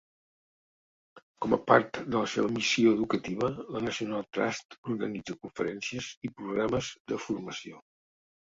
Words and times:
Com 1.45 1.51
a 1.57 1.59
part 1.71 1.99
de 2.15 2.21
la 2.23 2.29
seva 2.31 2.49
missió 2.55 2.93
educativa, 2.97 3.49
la 3.75 3.83
National 3.89 4.25
Trust 4.39 4.79
organitza 4.95 5.39
conferències 5.45 6.11
i 6.29 6.33
programes 6.41 6.91
de 7.13 7.25
formació. 7.29 7.85